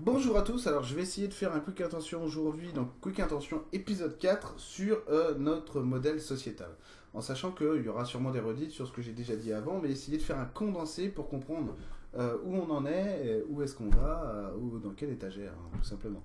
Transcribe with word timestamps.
Bonjour 0.00 0.36
à 0.36 0.42
tous, 0.42 0.66
alors 0.66 0.82
je 0.82 0.94
vais 0.94 1.00
essayer 1.00 1.26
de 1.26 1.32
faire 1.32 1.54
un 1.54 1.60
Quick 1.60 1.80
Intention 1.80 2.22
aujourd'hui, 2.22 2.70
donc 2.70 2.90
Quick 3.00 3.18
Intention 3.18 3.62
épisode 3.72 4.18
4 4.18 4.60
sur 4.60 5.00
euh, 5.08 5.34
notre 5.38 5.80
modèle 5.80 6.20
sociétal. 6.20 6.68
En 7.14 7.22
sachant 7.22 7.50
qu'il 7.50 7.82
y 7.82 7.88
aura 7.88 8.04
sûrement 8.04 8.30
des 8.30 8.40
redites 8.40 8.72
sur 8.72 8.86
ce 8.86 8.92
que 8.92 9.00
j'ai 9.00 9.12
déjà 9.12 9.36
dit 9.36 9.54
avant, 9.54 9.80
mais 9.80 9.88
essayer 9.88 10.18
de 10.18 10.22
faire 10.22 10.38
un 10.38 10.44
condensé 10.44 11.08
pour 11.08 11.30
comprendre 11.30 11.74
euh, 12.14 12.36
où 12.44 12.56
on 12.56 12.70
en 12.70 12.84
est, 12.84 13.42
où 13.48 13.62
est-ce 13.62 13.74
qu'on 13.74 13.88
va, 13.88 14.22
euh, 14.26 14.50
ou 14.60 14.78
dans 14.78 14.90
quelle 14.90 15.10
étagère, 15.10 15.52
hein, 15.52 15.78
tout 15.78 15.88
simplement. 15.88 16.22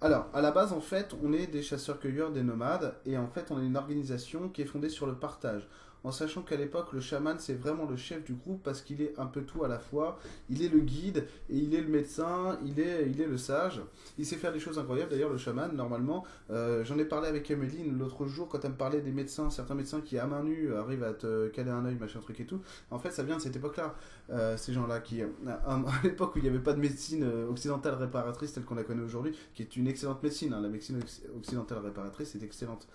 Alors, 0.00 0.26
à 0.34 0.40
la 0.40 0.50
base, 0.50 0.72
en 0.72 0.80
fait, 0.80 1.14
on 1.22 1.32
est 1.32 1.46
des 1.46 1.62
chasseurs-cueilleurs, 1.62 2.32
des 2.32 2.42
nomades, 2.42 2.96
et 3.06 3.16
en 3.16 3.28
fait, 3.28 3.52
on 3.52 3.62
est 3.62 3.66
une 3.66 3.76
organisation 3.76 4.48
qui 4.48 4.62
est 4.62 4.66
fondée 4.66 4.88
sur 4.88 5.06
le 5.06 5.14
partage 5.14 5.68
en 6.04 6.10
sachant 6.10 6.42
qu'à 6.42 6.56
l'époque, 6.56 6.92
le 6.92 7.00
chaman, 7.00 7.36
c'est 7.38 7.54
vraiment 7.54 7.86
le 7.86 7.96
chef 7.96 8.24
du 8.24 8.34
groupe 8.34 8.62
parce 8.62 8.82
qu'il 8.82 9.02
est 9.02 9.18
un 9.18 9.26
peu 9.26 9.42
tout 9.42 9.64
à 9.64 9.68
la 9.68 9.78
fois. 9.78 10.18
Il 10.50 10.62
est 10.62 10.68
le 10.68 10.80
guide 10.80 11.26
et 11.48 11.56
il 11.56 11.74
est 11.74 11.80
le 11.80 11.88
médecin, 11.88 12.58
il 12.64 12.80
est, 12.80 13.08
il 13.08 13.20
est 13.20 13.26
le 13.26 13.38
sage. 13.38 13.80
Il 14.18 14.26
sait 14.26 14.36
faire 14.36 14.52
des 14.52 14.60
choses 14.60 14.78
incroyables. 14.78 15.10
D'ailleurs, 15.10 15.30
le 15.30 15.38
chaman, 15.38 15.74
normalement, 15.74 16.24
euh, 16.50 16.84
j'en 16.84 16.98
ai 16.98 17.04
parlé 17.04 17.28
avec 17.28 17.50
Emeline 17.50 17.98
l'autre 17.98 18.26
jour 18.26 18.48
quand 18.48 18.64
elle 18.64 18.72
me 18.72 18.76
parlait 18.76 19.00
des 19.00 19.12
médecins, 19.12 19.50
certains 19.50 19.74
médecins 19.74 20.00
qui, 20.00 20.18
à 20.18 20.26
main 20.26 20.42
nue, 20.42 20.74
arrivent 20.74 21.04
à 21.04 21.12
te 21.12 21.48
caler 21.48 21.70
un 21.70 21.84
œil, 21.84 21.96
machin 21.96 22.20
truc 22.20 22.40
et 22.40 22.46
tout. 22.46 22.60
En 22.90 22.98
fait, 22.98 23.10
ça 23.10 23.22
vient 23.22 23.36
de 23.36 23.42
cette 23.42 23.56
époque-là. 23.56 23.94
Euh, 24.30 24.56
ces 24.56 24.72
gens-là 24.72 25.00
qui, 25.00 25.22
à, 25.46 25.82
l'époque 26.04 26.34
où 26.34 26.38
il 26.38 26.42
n'y 26.42 26.48
avait 26.48 26.58
pas 26.58 26.72
de 26.72 26.80
médecine 26.80 27.24
euh, 27.24 27.48
occidentale 27.48 27.94
réparatrice 27.94 28.52
telle 28.52 28.64
qu'on 28.64 28.74
la 28.74 28.84
connaît 28.84 29.02
aujourd'hui, 29.02 29.36
qui 29.54 29.62
est 29.62 29.76
une 29.76 29.86
excellente 29.86 30.22
médecine, 30.22 30.52
hein. 30.52 30.60
la 30.60 30.68
médecine 30.68 31.00
occidentale 31.36 31.78
réparatrice 31.78 32.34
est 32.34 32.42
excellente. 32.42 32.88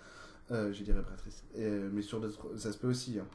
Euh, 0.50 0.72
je 0.72 0.82
dirais 0.82 1.02
prêtrice. 1.02 1.44
Euh, 1.58 1.88
mais 1.92 2.02
sur 2.02 2.20
d'autres 2.20 2.66
aspects 2.66 2.84
aussi. 2.84 3.18
Hein. 3.18 3.26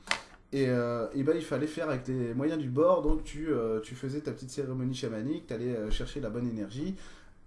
Et, 0.51 0.67
euh, 0.67 1.07
et 1.13 1.23
ben, 1.23 1.35
il 1.35 1.43
fallait 1.43 1.67
faire 1.67 1.89
avec 1.89 2.07
les 2.07 2.33
moyens 2.33 2.59
du 2.59 2.69
bord. 2.69 3.01
Donc 3.01 3.23
tu, 3.23 3.49
tu 3.83 3.95
faisais 3.95 4.21
ta 4.21 4.31
petite 4.31 4.51
cérémonie 4.51 4.95
chamanique, 4.95 5.47
tu 5.47 5.53
allais 5.53 5.91
chercher 5.91 6.21
la 6.21 6.29
bonne 6.29 6.47
énergie. 6.47 6.95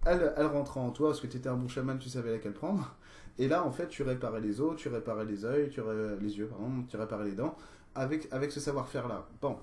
Elle, 0.05 0.33
elle 0.37 0.45
rentrait 0.45 0.79
en 0.79 0.91
toi 0.91 1.09
parce 1.09 1.21
que 1.21 1.27
tu 1.27 1.37
étais 1.37 1.49
un 1.49 1.55
bon 1.55 1.67
chaman, 1.67 1.97
tu 1.97 2.09
savais 2.09 2.31
laquelle 2.31 2.53
prendre. 2.53 2.95
Et 3.39 3.47
là, 3.47 3.63
en 3.63 3.71
fait, 3.71 3.87
tu 3.87 4.03
réparais 4.03 4.41
les 4.41 4.61
os, 4.61 4.75
tu 4.75 4.89
réparais 4.89 5.25
les 5.25 5.43
yeux, 5.43 5.69
tu 5.71 5.81
les 6.21 6.37
yeux, 6.37 6.47
pardon, 6.47 6.83
tu 6.89 6.97
réparais 6.97 7.25
les 7.25 7.35
dents 7.35 7.55
avec, 7.95 8.27
avec 8.31 8.51
ce 8.51 8.59
savoir-faire-là. 8.59 9.27
Bon, 9.41 9.57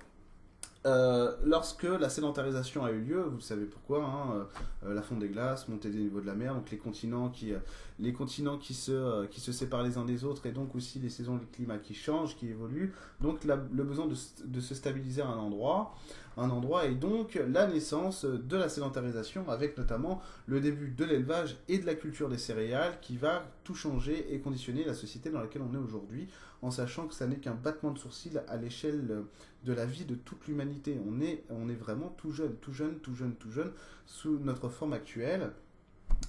euh, 0.86 1.32
lorsque 1.42 1.84
la 1.84 2.10
sédentarisation 2.10 2.84
a 2.84 2.90
eu 2.90 3.00
lieu, 3.00 3.22
vous 3.22 3.40
savez 3.40 3.64
pourquoi, 3.64 4.04
hein, 4.04 4.46
euh, 4.84 4.92
la 4.92 5.00
fonte 5.00 5.20
des 5.20 5.28
glaces, 5.28 5.66
montée 5.68 5.88
des 5.88 5.98
niveaux 5.98 6.20
de 6.20 6.26
la 6.26 6.34
mer, 6.34 6.54
donc 6.54 6.70
les 6.70 6.76
continents 6.76 7.30
qui, 7.30 7.54
euh, 7.54 7.58
les 7.98 8.12
continents 8.12 8.58
qui, 8.58 8.74
se, 8.74 9.24
qui 9.26 9.40
se 9.40 9.50
séparent 9.50 9.82
les 9.82 9.96
uns 9.96 10.04
des 10.04 10.24
autres 10.24 10.44
et 10.44 10.52
donc 10.52 10.74
aussi 10.74 10.98
les 10.98 11.08
saisons 11.08 11.36
du 11.36 11.46
climat 11.46 11.78
qui 11.78 11.94
changent, 11.94 12.36
qui 12.36 12.48
évoluent, 12.48 12.92
donc 13.22 13.44
le 13.44 13.82
besoin 13.82 14.06
de, 14.06 14.14
de, 14.44 14.60
se 14.60 14.74
stabiliser 14.74 15.22
à 15.22 15.28
un 15.28 15.38
endroit, 15.38 15.94
un 16.36 16.50
endroit 16.50 16.86
et 16.86 16.94
donc 16.94 17.40
la 17.48 17.66
naissance 17.66 18.24
de 18.24 18.56
la 18.56 18.68
sédentarisation 18.68 19.48
avec 19.48 19.78
notamment 19.78 20.20
le 20.46 20.60
début 20.60 20.90
de 20.90 21.04
l'élevage 21.04 21.56
et 21.68 21.78
de 21.78 21.86
la 21.86 21.94
culture 21.94 22.28
des 22.28 22.38
céréales 22.38 22.98
qui 23.00 23.16
va 23.16 23.44
tout 23.64 23.74
changer 23.74 24.34
et 24.34 24.40
conditionner 24.40 24.84
la 24.84 24.94
société 24.94 25.30
dans 25.30 25.40
laquelle 25.40 25.62
on 25.62 25.74
est 25.74 25.78
aujourd'hui 25.78 26.28
en 26.62 26.70
sachant 26.70 27.06
que 27.06 27.14
ça 27.14 27.26
n'est 27.26 27.36
qu'un 27.36 27.54
battement 27.54 27.92
de 27.92 27.98
sourcils 27.98 28.38
à 28.48 28.56
l'échelle 28.56 29.24
de 29.64 29.72
la 29.72 29.84
vie 29.84 30.04
de 30.04 30.14
toute 30.14 30.46
l'humanité. 30.46 30.98
On 31.06 31.20
est, 31.20 31.44
on 31.50 31.68
est 31.68 31.74
vraiment 31.74 32.14
tout 32.16 32.32
jeune, 32.32 32.56
tout 32.56 32.72
jeune, 32.72 32.98
tout 33.00 33.14
jeune, 33.14 33.34
tout 33.34 33.50
jeune 33.50 33.70
sous 34.06 34.38
notre 34.38 34.68
forme 34.68 34.94
actuelle. 34.94 35.52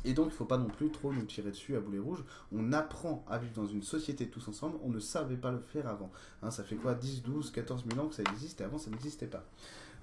Et 0.04 0.14
donc, 0.14 0.28
il 0.28 0.30
ne 0.30 0.36
faut 0.36 0.46
pas 0.46 0.58
non 0.58 0.68
plus 0.68 0.90
trop 0.92 1.12
nous 1.12 1.24
tirer 1.24 1.50
dessus 1.50 1.76
à 1.76 1.80
boulet 1.80 2.00
rouge. 2.00 2.24
On 2.52 2.74
apprend 2.74 3.26
à 3.28 3.40
vivre 3.40 3.54
dans 3.54 3.66
une 3.66 3.82
société 3.82 4.28
tous 4.28 4.48
ensemble. 4.48 4.78
On 4.84 4.90
ne 4.90 5.00
savait 5.00 5.36
pas 5.36 5.52
le 5.52 5.60
faire 5.60 5.88
avant. 5.88 6.12
Hein, 6.44 6.52
ça 6.52 6.64
fait 6.64 6.76
quoi? 6.76 6.94
10, 6.94 7.24
12, 7.24 7.52
14 7.52 7.86
000 7.90 8.06
ans 8.06 8.08
que 8.10 8.16
ça 8.16 8.24
existe 8.24 8.62
et 8.62 8.64
avant, 8.64 8.78
ça 8.78 8.92
n'existait 8.92 9.28
pas. 9.28 9.44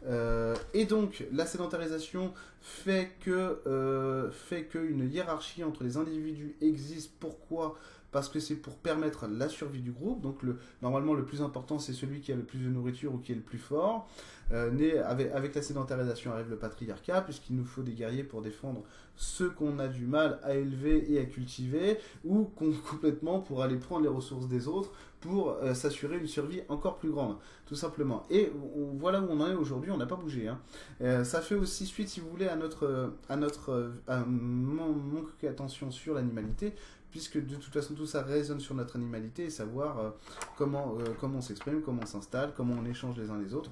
Euh, 0.07 0.57
et 0.75 0.85
donc, 0.85 1.25
la 1.33 1.47
sédentarisation 1.47 2.35
fait 2.61 3.13
que 3.21 3.61
euh, 3.67 4.31
fait 4.33 4.65
qu'une 4.65 5.09
hiérarchie 5.09 5.63
entre 5.63 5.85
les 5.85 5.97
individus 5.97 6.57
existe. 6.61 7.13
Pourquoi? 7.21 7.77
Parce 8.13 8.29
que 8.29 8.39
c'est 8.39 8.57
pour 8.57 8.77
permettre 8.77 9.27
la 9.27 9.49
survie 9.49 9.81
du 9.81 9.91
groupe. 9.91 10.21
Donc 10.21 10.43
le, 10.43 10.59
normalement 10.83 11.15
le 11.15 11.25
plus 11.25 11.43
important 11.43 11.79
c'est 11.79 11.93
celui 11.93 12.21
qui 12.21 12.31
a 12.31 12.37
le 12.37 12.45
plus 12.45 12.59
de 12.61 12.69
nourriture 12.69 13.15
ou 13.15 13.19
qui 13.19 13.33
est 13.33 13.37
le 13.37 13.41
plus 13.41 13.59
fort. 13.59 14.09
Euh, 14.53 14.71
né, 14.71 14.99
avec, 14.99 15.55
la 15.55 15.63
sédentarisation 15.63 16.33
arrive 16.33 16.51
le 16.51 16.59
patriarcat 16.59 17.23
puisqu'il 17.23 17.57
nous 17.57 17.65
faut 17.65 17.83
des 17.83 17.93
guerriers 17.93 18.25
pour 18.25 18.43
défendre 18.43 18.83
ceux 19.17 19.49
qu'on 19.49 19.79
a 19.79 19.89
du 19.89 20.05
mal 20.05 20.41
à 20.43 20.55
élever 20.55 21.11
et 21.11 21.19
à 21.19 21.25
cultiver 21.25 21.99
ou 22.25 22.45
complètement 22.91 23.41
pour 23.41 23.63
aller 23.63 23.77
prendre 23.77 24.03
les 24.03 24.11
ressources 24.11 24.49
des 24.49 24.69
autres 24.69 24.93
pour 25.21 25.51
euh, 25.51 25.73
s'assurer 25.73 26.19
une 26.19 26.27
survie 26.27 26.63
encore 26.69 26.97
plus 26.97 27.11
grande, 27.11 27.37
tout 27.67 27.77
simplement. 27.77 28.25
Et 28.29 28.53
voilà 28.99 29.21
où 29.21 29.29
on 29.31 29.41
en 29.41 29.49
est 29.49 29.55
aujourd'hui, 29.55 29.93
on 29.93 29.97
n'a 29.97 30.07
pas 30.07 30.17
bougé. 30.17 30.49
Hein. 30.49 30.59
Euh, 31.01 31.23
ça 31.23 31.41
fait 31.41 31.55
aussi 31.55 31.87
suite, 31.87 32.09
si 32.09 32.19
vous 32.19 32.29
voulez, 32.29 32.49
à 32.49 32.57
notre, 32.57 33.13
à 33.29 33.37
notre 33.37 33.93
d'attention 35.43 35.93
sur 35.93 36.15
l'animalité, 36.15 36.75
puisque 37.13 37.39
de 37.39 37.55
toute 37.55 37.73
façon 37.73 37.95
tout 37.95 38.07
ça 38.07 38.23
résonne 38.23 38.59
sur 38.59 38.75
notre 38.75 38.97
animalité 38.97 39.45
et 39.45 39.51
savoir 39.51 39.99
euh, 39.99 40.11
comment, 40.57 40.97
euh, 40.99 41.05
comment 41.21 41.39
on 41.39 41.43
s'exprime, 41.43 41.83
comment 41.83 42.03
on 42.03 42.07
s'installe, 42.07 42.53
comment 42.57 42.75
on 42.75 42.85
échange 42.85 43.17
les 43.17 43.31
uns 43.31 43.39
les 43.39 43.55
autres. 43.55 43.71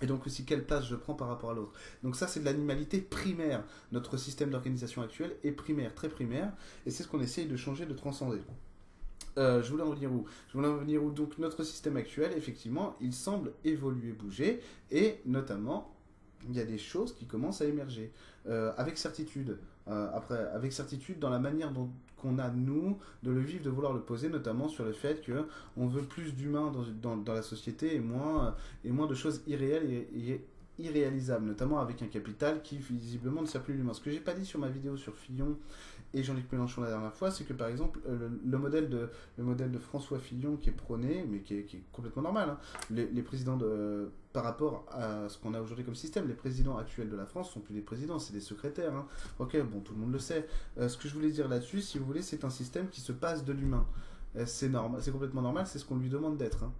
Et 0.00 0.06
donc 0.06 0.24
aussi 0.26 0.44
quelle 0.44 0.64
place 0.64 0.86
je 0.86 0.94
prends 0.94 1.14
par 1.14 1.26
rapport 1.26 1.50
à 1.50 1.54
l'autre. 1.54 1.72
Donc 2.04 2.14
ça 2.14 2.28
c'est 2.28 2.38
de 2.40 2.44
l'animalité 2.44 3.00
primaire. 3.00 3.64
Notre 3.90 4.16
système 4.16 4.50
d'organisation 4.50 5.02
actuel 5.02 5.34
est 5.42 5.50
primaire, 5.50 5.92
très 5.94 6.08
primaire, 6.08 6.52
et 6.86 6.90
c'est 6.92 7.02
ce 7.02 7.08
qu'on 7.08 7.20
essaye 7.20 7.46
de 7.46 7.56
changer, 7.56 7.84
de 7.86 7.94
transcender. 7.94 8.40
Euh, 9.38 9.62
je 9.62 9.70
voulais 9.70 9.82
en 9.82 9.90
venir 9.90 10.12
où? 10.12 10.26
Je 10.48 10.52
voulais 10.52 10.68
en 10.68 10.76
venir 10.76 11.02
où? 11.02 11.10
Donc 11.10 11.38
notre 11.38 11.64
système 11.64 11.96
actuel, 11.96 12.32
effectivement, 12.36 12.96
il 13.00 13.12
semble 13.12 13.52
évoluer, 13.64 14.12
bouger, 14.12 14.60
et 14.90 15.20
notamment 15.26 15.97
il 16.48 16.56
y 16.56 16.60
a 16.60 16.64
des 16.64 16.78
choses 16.78 17.14
qui 17.14 17.26
commencent 17.26 17.60
à 17.60 17.66
émerger 17.66 18.12
euh, 18.48 18.72
avec 18.76 18.98
certitude. 18.98 19.58
Euh, 19.88 20.08
après, 20.14 20.38
avec 20.52 20.72
certitude 20.72 21.18
dans 21.18 21.30
la 21.30 21.38
manière 21.38 21.72
dont 21.72 21.88
qu'on 22.16 22.38
a 22.38 22.48
nous 22.50 22.98
de 23.22 23.30
le 23.30 23.40
vivre, 23.40 23.64
de 23.64 23.70
vouloir 23.70 23.92
le 23.92 24.00
poser, 24.00 24.28
notamment 24.28 24.68
sur 24.68 24.84
le 24.84 24.92
fait 24.92 25.22
que 25.22 25.46
on 25.76 25.86
veut 25.86 26.02
plus 26.02 26.34
d'humains 26.34 26.72
dans, 27.00 27.32
la 27.32 27.42
société 27.42 27.94
et 27.94 28.00
moins 28.00 28.56
et 28.84 28.90
moins 28.90 29.06
de 29.06 29.14
choses 29.14 29.40
irréelles 29.46 29.88
et 29.90 30.44
irréalisables, 30.78 31.46
notamment 31.46 31.80
avec 31.80 32.02
un 32.02 32.06
capital 32.06 32.62
qui 32.62 32.78
visiblement 32.78 33.42
ne 33.42 33.46
sert 33.46 33.62
plus 33.62 33.74
l'humain. 33.74 33.92
Ce 33.92 34.00
que 34.00 34.10
j'ai 34.10 34.20
pas 34.20 34.34
dit 34.34 34.46
sur 34.46 34.58
ma 34.58 34.68
vidéo 34.68 34.96
sur 34.96 35.14
Fillon 35.16 35.56
et 36.14 36.22
Jean-Luc 36.22 36.50
Mélenchon 36.50 36.82
la 36.82 36.90
dernière 36.90 37.14
fois, 37.14 37.30
c'est 37.30 37.44
que 37.44 37.52
par 37.52 37.68
exemple 37.68 38.00
le, 38.06 38.58
modèle 38.58 38.88
de, 38.88 39.08
le 39.36 39.44
modèle 39.44 39.70
de 39.70 39.78
François 39.78 40.18
Fillon 40.18 40.56
qui 40.56 40.70
est 40.70 40.72
prôné, 40.72 41.24
mais 41.28 41.40
qui 41.40 41.54
est, 41.54 41.82
complètement 41.92 42.22
normal, 42.22 42.50
hein. 42.50 42.58
les, 42.90 43.06
les, 43.06 43.22
présidents 43.22 43.56
de, 43.56 44.10
par 44.32 44.44
rapport 44.44 44.86
à 44.90 45.28
ce 45.28 45.38
qu'on 45.38 45.54
a 45.54 45.60
aujourd'hui 45.60 45.84
comme 45.84 45.94
système, 45.94 46.28
les 46.28 46.34
présidents 46.34 46.76
actuels 46.76 47.08
de 47.08 47.16
la 47.16 47.26
France 47.26 47.50
sont 47.50 47.60
plus 47.60 47.74
des 47.74 47.80
présidents, 47.80 48.18
c'est 48.18 48.32
des 48.32 48.40
secrétaires. 48.40 48.94
Hein. 48.94 49.06
Ok, 49.38 49.60
bon, 49.62 49.80
tout 49.80 49.94
le 49.94 50.00
monde 50.00 50.12
le 50.12 50.18
sait. 50.18 50.46
Euh, 50.78 50.88
ce 50.88 50.96
que 50.96 51.08
je 51.08 51.14
voulais 51.14 51.30
dire 51.30 51.48
là-dessus, 51.48 51.80
si 51.80 51.98
vous 51.98 52.04
voulez, 52.04 52.22
c'est 52.22 52.44
un 52.44 52.50
système 52.50 52.88
qui 52.88 53.00
se 53.00 53.12
passe 53.12 53.44
de 53.44 53.52
l'humain. 53.52 53.86
Euh, 54.36 54.44
c'est 54.46 54.70
complètement 55.10 55.42
normal, 55.42 55.66
c'est 55.66 55.78
ce 55.78 55.84
qu'on 55.84 55.96
lui 55.96 56.08
demande 56.08 56.36
d'être, 56.36 56.64
hein, 56.64 56.72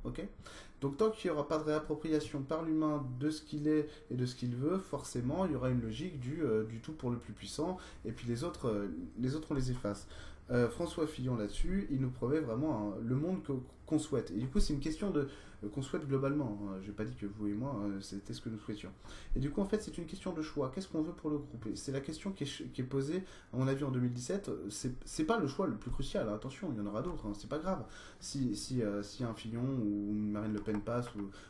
Donc 0.81 0.97
tant 0.97 1.11
qu'il 1.11 1.31
n'y 1.31 1.37
aura 1.37 1.49
pas 1.49 1.59
de 1.59 1.65
réappropriation 1.65 2.43
par 2.43 2.63
l'humain 2.63 3.07
de 3.19 3.31
ce 3.31 3.43
qu'il 3.43 3.69
est 3.69 3.89
et 4.11 4.17
de 4.17 4.27
ce 4.27 4.35
qu'il 4.35 4.55
veut, 4.55 4.79
forcément, 4.79 5.47
il 5.47 5.53
y 5.53 5.57
aura 5.57 5.71
une 5.71 5.81
logique 5.81 6.21
du, 6.21 6.43
euh, 6.43 6.65
du 6.65 6.81
tout 6.81 6.93
pour 6.93 7.11
le 7.11 7.19
plus 7.19 7.33
puissant, 7.33 7.79
et 8.05 8.13
puis 8.13 8.29
les 8.29 8.45
autres, 8.45 8.69
euh, 8.69 8.89
les 9.19 9.35
autres 9.35 9.49
on 9.51 9.55
les 9.55 9.71
efface. 9.71 10.07
Euh, 10.51 10.69
François 10.69 11.07
Fillon 11.07 11.37
là-dessus, 11.37 11.87
il 11.91 12.01
nous 12.01 12.11
promet 12.11 12.41
vraiment 12.41 12.95
le 13.03 13.17
monde 13.17 13.41
qu'on 13.87 13.99
souhaite. 13.99 14.31
Et 14.31 14.39
du 14.39 14.49
coup, 14.49 14.61
c'est 14.61 14.73
une 14.73 14.81
question 14.81 15.11
de 15.11 15.29
euh, 15.65 15.69
qu'on 15.69 15.83
souhaite 15.83 16.07
globalement. 16.07 16.59
Hein. 16.63 16.79
Je 16.83 16.89
n'ai 16.89 16.93
pas 16.93 17.05
dit 17.05 17.15
que 17.15 17.27
vous 17.27 17.49
et 17.49 17.53
moi, 17.53 17.79
euh, 17.85 18.01
c'était 18.01 18.33
ce 18.33 18.41
que 18.41 18.49
nous 18.49 18.59
souhaitions. 18.59 18.91
Et 19.37 19.41
du 19.41 19.51
coup, 19.51 19.61
en 19.61 19.67
fait, 19.67 19.83
c'est 19.83 19.99
une 19.99 20.07
question 20.07 20.33
de 20.33 20.41
choix. 20.41 20.71
Qu'est-ce 20.75 20.89
qu'on 20.89 21.03
veut 21.03 21.13
pour 21.13 21.29
le 21.31 21.39
groupe? 21.39 21.69
C'est 21.75 21.93
la 21.93 22.01
question 22.01 22.33
qui 22.33 22.45
est, 22.45 22.83
posée, 22.83 23.25
à 23.53 23.57
mon 23.59 23.69
avis, 23.69 23.85
en 23.85 23.91
2017. 23.91 24.51
C'est 25.05 25.25
pas 25.25 25.39
le 25.39 25.47
choix 25.47 25.67
le 25.67 25.75
plus 25.75 25.91
crucial. 25.91 26.29
Hein. 26.29 26.35
Attention, 26.35 26.71
il 26.73 26.79
y 26.79 26.81
en 26.81 26.87
aura 26.87 27.03
d'autres. 27.03 27.27
Hein. 27.27 27.33
C'est 27.35 27.51
pas 27.51 27.59
grave. 27.59 27.85
Si, 28.21 28.57
si, 28.57 28.83
si 29.03 29.25
un 29.25 29.35
Fillon 29.35 29.63
ou 29.63 30.13
Marine 30.13 30.55
Le 30.55 30.61
Pen 30.61 30.81
passe, 30.81 31.07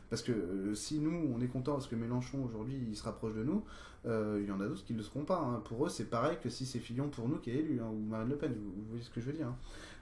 parce 0.09 0.23
que 0.23 0.73
si 0.73 0.99
nous, 0.99 1.33
on 1.33 1.39
est 1.41 1.47
content 1.47 1.73
parce 1.73 1.87
que 1.87 1.95
Mélenchon 1.95 2.43
aujourd'hui, 2.43 2.77
il 2.89 2.95
se 2.95 3.03
rapproche 3.03 3.33
de 3.33 3.43
nous, 3.43 3.63
il 4.05 4.45
y 4.47 4.51
en 4.51 4.59
a 4.59 4.67
d'autres 4.67 4.83
qui 4.83 4.93
ne 4.93 4.97
le 4.97 5.03
seront 5.03 5.25
pas. 5.25 5.61
Pour 5.65 5.85
eux, 5.85 5.89
c'est 5.89 6.09
pareil 6.09 6.37
que 6.41 6.49
si 6.49 6.65
c'est 6.65 6.79
Fillon 6.79 7.09
pour 7.09 7.27
nous 7.27 7.37
qui 7.37 7.51
est 7.51 7.55
élu, 7.55 7.81
ou 7.81 7.99
Marine 8.07 8.29
Le 8.29 8.37
Pen. 8.37 8.53
Vous, 8.53 8.83
voyez 8.89 9.03
ce 9.03 9.09
que 9.09 9.21
je 9.21 9.25
veux 9.27 9.33
dire. 9.33 9.47
Hein. 9.47 9.57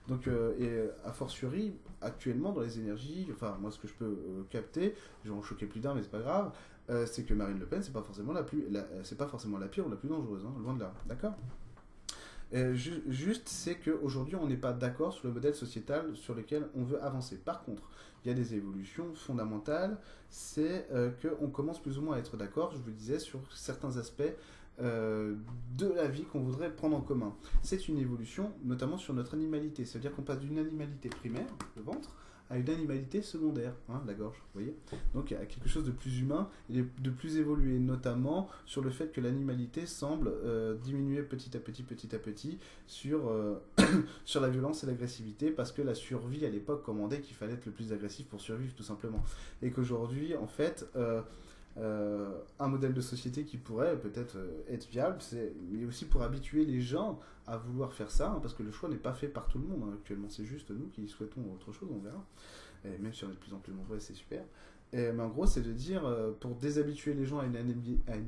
Donc, 0.08 0.26
euh, 0.26 0.54
et 0.58 1.06
a 1.06 1.12
fortiori, 1.12 1.74
actuellement, 2.00 2.52
dans 2.52 2.62
les 2.62 2.78
énergies, 2.78 3.28
enfin, 3.30 3.56
moi, 3.60 3.70
ce 3.70 3.78
que 3.78 3.86
je 3.86 3.92
peux 3.92 4.04
euh, 4.06 4.42
capter, 4.48 4.94
je 5.22 5.30
vais 5.30 5.36
en 5.36 5.42
choquer 5.42 5.66
plus 5.66 5.80
d'un, 5.80 5.94
mais 5.94 6.02
c'est 6.02 6.10
pas 6.10 6.20
grave, 6.20 6.52
euh, 6.88 7.04
c'est 7.04 7.24
que 7.24 7.34
Marine 7.34 7.58
Le 7.58 7.66
Pen, 7.66 7.82
c'est 7.82 7.92
pas 7.92 8.02
forcément 8.02 8.32
la 8.32 8.42
plus, 8.42 8.66
c'est 9.02 9.18
pas 9.18 9.26
forcément 9.26 9.58
la 9.58 9.68
pire 9.68 9.86
ou 9.86 9.90
la 9.90 9.96
plus 9.96 10.08
dangereuse, 10.08 10.46
hein, 10.46 10.54
loin 10.62 10.72
de 10.72 10.80
là, 10.80 10.94
d'accord? 11.06 11.34
Ju 12.52 13.02
Juste, 13.08 13.48
c'est 13.48 13.76
qu'aujourd'hui, 13.76 14.36
on 14.36 14.46
n'est 14.46 14.56
pas 14.56 14.72
d'accord 14.72 15.12
sur 15.12 15.28
le 15.28 15.34
modèle 15.34 15.54
sociétal 15.54 16.16
sur 16.16 16.34
lequel 16.34 16.68
on 16.74 16.82
veut 16.82 17.02
avancer. 17.02 17.36
Par 17.36 17.62
contre, 17.62 17.88
il 18.24 18.28
y 18.28 18.30
a 18.30 18.34
des 18.34 18.54
évolutions 18.54 19.14
fondamentales, 19.14 19.96
c'est 20.28 20.88
qu'on 21.22 21.48
commence 21.48 21.80
plus 21.80 21.98
ou 21.98 22.02
moins 22.02 22.16
à 22.16 22.18
être 22.18 22.36
d'accord, 22.36 22.72
je 22.72 22.78
vous 22.78 22.86
le 22.86 22.92
disais, 22.92 23.18
sur 23.18 23.40
certains 23.54 23.96
aspects 23.96 24.22
euh, 24.80 25.34
de 25.76 25.88
la 25.88 26.06
vie 26.06 26.22
qu'on 26.22 26.38
voudrait 26.38 26.70
prendre 26.70 26.96
en 26.96 27.00
commun. 27.00 27.34
C'est 27.62 27.88
une 27.88 27.98
évolution, 27.98 28.52
notamment 28.62 28.96
sur 28.96 29.12
notre 29.12 29.34
animalité. 29.34 29.84
C'est-à-dire 29.84 30.14
qu'on 30.14 30.22
passe 30.22 30.38
d'une 30.38 30.56
animalité 30.56 31.08
primaire, 31.08 31.48
le 31.76 31.82
ventre, 31.82 32.14
à 32.50 32.56
une 32.56 32.68
animalité 32.70 33.20
secondaire, 33.22 33.74
hein, 33.88 34.02
la 34.06 34.14
gorge, 34.14 34.36
vous 34.36 34.60
voyez 34.60 34.74
Donc 35.14 35.32
à 35.32 35.44
quelque 35.44 35.68
chose 35.68 35.84
de 35.84 35.90
plus 35.90 36.20
humain 36.20 36.48
et 36.70 36.82
de 36.82 37.10
plus 37.10 37.36
évolué, 37.36 37.78
notamment 37.78 38.48
sur 38.64 38.82
le 38.82 38.90
fait 38.90 39.12
que 39.12 39.20
l'animalité 39.20 39.86
semble 39.86 40.28
euh, 40.28 40.74
diminuer 40.76 41.22
petit 41.22 41.56
à 41.56 41.60
petit, 41.60 41.82
petit 41.82 42.14
à 42.14 42.18
petit 42.18 42.58
sur, 42.86 43.28
euh, 43.28 43.60
sur 44.24 44.40
la 44.40 44.48
violence 44.48 44.82
et 44.82 44.86
l'agressivité, 44.86 45.50
parce 45.50 45.72
que 45.72 45.82
la 45.82 45.94
survie 45.94 46.46
à 46.46 46.50
l'époque 46.50 46.82
commandait 46.82 47.20
qu'il 47.20 47.36
fallait 47.36 47.54
être 47.54 47.66
le 47.66 47.72
plus 47.72 47.92
agressif 47.92 48.26
pour 48.26 48.40
survivre, 48.40 48.74
tout 48.74 48.82
simplement. 48.82 49.22
Et 49.62 49.70
qu'aujourd'hui, 49.70 50.34
en 50.36 50.46
fait... 50.46 50.86
Euh, 50.96 51.22
un 52.58 52.66
modèle 52.66 52.92
de 52.92 53.00
société 53.00 53.44
qui 53.44 53.56
pourrait 53.56 53.96
peut-être 53.96 54.36
être 54.68 54.88
viable, 54.88 55.18
c'est 55.20 55.52
mais 55.70 55.84
aussi 55.84 56.06
pour 56.06 56.22
habituer 56.22 56.64
les 56.64 56.80
gens 56.80 57.20
à 57.48 57.56
vouloir 57.56 57.92
faire 57.92 58.10
ça, 58.10 58.30
hein, 58.30 58.38
parce 58.40 58.54
que 58.54 58.62
le 58.62 58.70
choix 58.70 58.88
n'est 58.88 58.96
pas 58.96 59.14
fait 59.14 59.28
par 59.28 59.48
tout 59.48 59.58
le 59.58 59.66
monde 59.66 59.82
hein, 59.84 59.94
actuellement, 59.94 60.28
c'est 60.28 60.44
juste 60.44 60.70
nous 60.70 60.88
qui 60.88 61.08
souhaitons 61.08 61.40
autre 61.52 61.72
chose, 61.72 61.88
on 61.92 61.98
verra. 61.98 62.24
Et 62.84 62.98
même 62.98 63.12
si 63.12 63.24
on 63.24 63.28
est 63.28 63.32
de 63.32 63.38
plus 63.38 63.54
en 63.54 63.58
plus 63.58 63.72
nombreux, 63.72 63.98
c'est 63.98 64.14
super. 64.14 64.44
Et, 64.92 65.12
mais 65.12 65.22
en 65.22 65.28
gros, 65.28 65.46
c'est 65.46 65.60
de 65.60 65.72
dire, 65.72 66.06
euh, 66.06 66.32
pour 66.40 66.54
déshabituer 66.54 67.12
les 67.12 67.26
gens 67.26 67.40
à 67.40 67.44
une, 67.44 67.56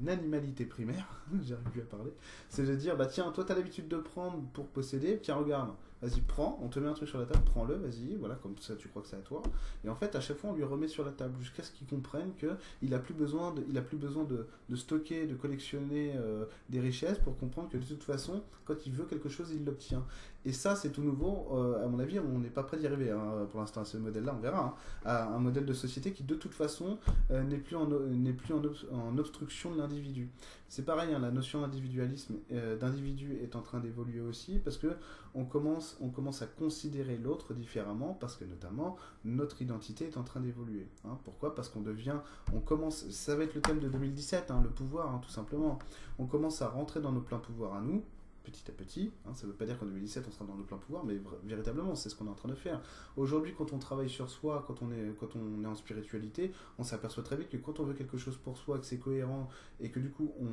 animalité 0.08 0.66
primaire, 0.66 1.22
j'arrive 1.42 1.64
plus 1.70 1.80
à 1.80 1.84
parler, 1.84 2.12
c'est 2.50 2.66
de 2.66 2.74
dire, 2.74 2.96
bah 2.96 3.06
tiens, 3.06 3.30
toi, 3.32 3.44
tu 3.44 3.52
as 3.52 3.54
l'habitude 3.54 3.88
de 3.88 3.96
prendre 3.96 4.42
pour 4.52 4.66
posséder, 4.66 5.18
tiens, 5.22 5.36
regarde, 5.36 5.70
vas-y, 6.02 6.20
prends, 6.20 6.58
on 6.62 6.68
te 6.68 6.78
met 6.78 6.88
un 6.88 6.92
truc 6.92 7.08
sur 7.08 7.18
la 7.18 7.24
table, 7.24 7.44
prends-le, 7.46 7.76
vas-y, 7.76 8.16
voilà, 8.16 8.34
comme 8.34 8.58
ça, 8.58 8.74
tu 8.76 8.88
crois 8.88 9.00
que 9.00 9.08
c'est 9.08 9.16
à 9.16 9.20
toi. 9.20 9.42
Et 9.84 9.88
en 9.88 9.94
fait, 9.94 10.14
à 10.16 10.20
chaque 10.20 10.36
fois, 10.36 10.50
on 10.50 10.54
lui 10.54 10.64
remet 10.64 10.88
sur 10.88 11.04
la 11.04 11.12
table, 11.12 11.34
jusqu'à 11.40 11.62
ce 11.62 11.70
qu'il 11.70 11.86
comprenne 11.86 12.32
qu'il 12.34 12.90
n'a 12.90 12.98
plus 12.98 13.14
besoin, 13.14 13.54
il 13.68 13.78
a 13.78 13.82
plus 13.82 13.96
besoin 13.96 14.24
de, 14.24 14.46
de 14.68 14.76
stocker, 14.76 15.26
de 15.26 15.34
collectionner 15.34 16.12
euh, 16.16 16.44
des 16.68 16.80
richesses 16.80 17.18
pour 17.18 17.38
comprendre 17.38 17.70
que 17.70 17.78
de 17.78 17.84
toute 17.84 18.04
façon, 18.04 18.42
quand 18.66 18.86
il 18.86 18.92
veut 18.92 19.04
quelque 19.10 19.28
chose, 19.28 19.50
il 19.52 19.64
l'obtient. 19.64 20.04
Et 20.46 20.52
ça, 20.52 20.74
c'est 20.74 20.90
tout 20.90 21.02
nouveau. 21.02 21.48
Euh, 21.52 21.84
à 21.84 21.88
mon 21.88 21.98
avis, 21.98 22.18
on 22.18 22.38
n'est 22.38 22.48
pas 22.48 22.62
prêt 22.62 22.78
d'y 22.78 22.86
arriver 22.86 23.10
hein, 23.10 23.46
pour 23.50 23.60
l'instant 23.60 23.82
à 23.82 23.84
ce 23.84 23.98
modèle-là, 23.98 24.34
on 24.34 24.40
verra. 24.40 24.64
Hein, 24.64 24.74
à 25.04 25.26
un 25.26 25.38
modèle 25.38 25.66
de 25.66 25.74
société 25.74 26.12
qui, 26.12 26.22
de 26.22 26.34
toute 26.34 26.54
façon, 26.54 26.98
euh, 27.30 27.42
n'est 27.42 27.58
plus, 27.58 27.76
en, 27.76 27.86
n'est 27.88 28.32
plus 28.32 28.54
en, 28.54 29.18
obstruction 29.18 29.72
de 29.72 29.78
l'individu. 29.78 30.30
C'est 30.68 30.84
pareil, 30.84 31.12
hein, 31.12 31.18
la 31.18 31.30
notion 31.30 31.60
d'individualisme, 31.60 32.36
euh, 32.52 32.78
d'individu 32.78 33.36
est 33.42 33.54
en 33.54 33.60
train 33.60 33.80
d'évoluer 33.80 34.20
aussi 34.20 34.58
parce 34.60 34.78
que 34.78 34.96
on 35.34 35.44
commence, 35.44 35.96
on 36.00 36.08
commence 36.08 36.42
à 36.42 36.46
considérer 36.46 37.18
l'autre 37.18 37.52
différemment 37.52 38.16
parce 38.18 38.36
que 38.36 38.44
notamment 38.44 38.96
notre 39.24 39.60
identité 39.60 40.06
est 40.06 40.16
en 40.16 40.24
train 40.24 40.40
d'évoluer. 40.40 40.86
Pourquoi? 41.24 41.54
Parce 41.54 41.68
qu'on 41.68 41.82
devient, 41.82 42.16
on 42.54 42.60
commence, 42.60 43.08
ça 43.10 43.36
va 43.36 43.44
être 43.44 43.54
le 43.54 43.60
thème 43.60 43.78
de 43.78 43.88
2017, 43.88 44.52
le 44.62 44.70
pouvoir, 44.70 45.20
tout 45.20 45.30
simplement. 45.30 45.78
On 46.18 46.26
commence 46.26 46.62
à 46.62 46.68
rentrer 46.68 47.00
dans 47.00 47.12
nos 47.12 47.20
pleins 47.20 47.38
pouvoirs 47.38 47.74
à 47.74 47.80
nous 47.80 48.02
petit 48.42 48.70
à 48.70 48.72
petit. 48.72 49.12
Hein, 49.26 49.34
ça 49.34 49.46
ne 49.46 49.52
veut 49.52 49.56
pas 49.56 49.66
dire 49.66 49.78
qu'en 49.78 49.86
2017 49.86 50.24
on 50.28 50.30
sera 50.30 50.44
dans 50.44 50.56
le 50.56 50.64
plein 50.64 50.78
pouvoir, 50.78 51.04
mais 51.04 51.20
véritablement 51.44 51.94
c'est 51.94 52.08
ce 52.08 52.14
qu'on 52.14 52.26
est 52.26 52.30
en 52.30 52.34
train 52.34 52.48
de 52.48 52.54
faire. 52.54 52.80
Aujourd'hui, 53.16 53.54
quand 53.56 53.72
on 53.72 53.78
travaille 53.78 54.08
sur 54.08 54.28
soi, 54.30 54.64
quand 54.66 54.82
on 54.82 54.90
est, 54.90 55.14
quand 55.18 55.36
on 55.36 55.62
est 55.62 55.66
en 55.66 55.74
spiritualité, 55.74 56.52
on 56.78 56.84
s'aperçoit 56.84 57.22
très 57.22 57.36
vite 57.36 57.48
que 57.48 57.56
quand 57.56 57.80
on 57.80 57.84
veut 57.84 57.94
quelque 57.94 58.18
chose 58.18 58.36
pour 58.36 58.56
soi, 58.56 58.78
que 58.78 58.86
c'est 58.86 58.98
cohérent 58.98 59.48
et 59.80 59.90
que 59.90 60.00
du 60.00 60.10
coup 60.10 60.32
on, 60.40 60.46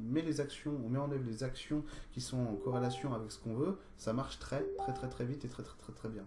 met 0.00 0.22
les 0.22 0.40
actions, 0.40 0.80
on 0.84 0.88
met 0.88 0.98
en 0.98 1.10
œuvre 1.10 1.24
les 1.26 1.42
actions 1.44 1.84
qui 2.12 2.20
sont 2.20 2.38
en 2.38 2.56
corrélation 2.56 3.14
avec 3.14 3.30
ce 3.32 3.38
qu'on 3.38 3.54
veut, 3.54 3.76
ça 3.98 4.12
marche 4.12 4.38
très 4.38 4.64
très 4.78 4.92
très 4.92 5.08
très 5.08 5.24
vite 5.24 5.44
et 5.44 5.48
très 5.48 5.62
très 5.62 5.76
très 5.78 5.92
très 5.92 6.08
bien. 6.08 6.24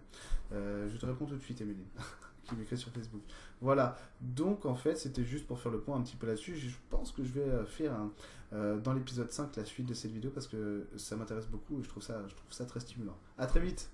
Euh, 0.52 0.88
je 0.88 0.96
te 0.96 1.06
réponds 1.06 1.26
tout 1.26 1.36
de 1.36 1.42
suite, 1.42 1.60
Émilie. 1.60 1.86
qui 2.44 2.54
m'écrit 2.54 2.76
sur 2.76 2.90
Facebook. 2.90 3.22
Voilà, 3.60 3.96
donc 4.20 4.66
en 4.66 4.74
fait 4.74 4.96
c'était 4.96 5.24
juste 5.24 5.46
pour 5.46 5.58
faire 5.58 5.72
le 5.72 5.80
point 5.80 5.96
un 5.96 6.02
petit 6.02 6.16
peu 6.16 6.26
là-dessus. 6.26 6.56
Je 6.56 6.76
pense 6.90 7.12
que 7.12 7.24
je 7.24 7.32
vais 7.32 7.40
euh, 7.40 7.64
faire 7.64 7.92
euh, 8.52 8.78
dans 8.78 8.92
l'épisode 8.92 9.30
5 9.30 9.56
la 9.56 9.64
suite 9.64 9.86
de 9.86 9.94
cette 9.94 10.12
vidéo 10.12 10.30
parce 10.30 10.46
que 10.46 10.86
ça 10.96 11.16
m'intéresse 11.16 11.46
beaucoup 11.46 11.80
et 11.80 11.82
je 11.82 11.88
trouve 11.88 12.02
ça, 12.02 12.22
je 12.28 12.34
trouve 12.34 12.52
ça 12.52 12.64
très 12.66 12.80
stimulant. 12.80 13.16
A 13.38 13.46
très 13.46 13.60
vite 13.60 13.90